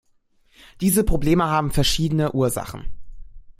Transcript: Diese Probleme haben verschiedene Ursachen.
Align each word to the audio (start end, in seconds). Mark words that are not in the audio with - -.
Diese 0.79 1.03
Probleme 1.03 1.43
haben 1.45 1.69
verschiedene 1.69 2.31
Ursachen. 2.31 2.87